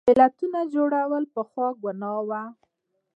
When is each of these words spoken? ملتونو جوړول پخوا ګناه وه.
ملتونو 0.07 0.59
جوړول 0.75 1.23
پخوا 1.33 1.67
ګناه 1.83 2.19
وه. 2.29 2.41